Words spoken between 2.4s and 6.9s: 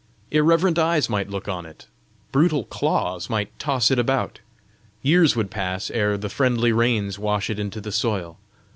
claws might toss it about! Years would pass ere the friendly